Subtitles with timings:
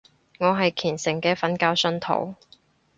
[0.39, 2.33] 我係虔誠嘅瞓覺信徒